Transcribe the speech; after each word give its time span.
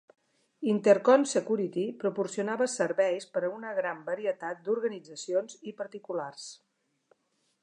Intercon 0.71 1.25
Security 1.33 1.83
proporcionava 2.05 2.69
serveis 2.77 3.29
per 3.37 3.45
a 3.49 3.53
una 3.59 3.77
gran 3.83 4.03
varietat 4.11 4.67
d'organitzacions 4.71 5.63
i 5.73 5.79
particulars. 5.85 6.53